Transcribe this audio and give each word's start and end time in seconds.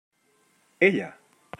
Ella! 0.81 1.15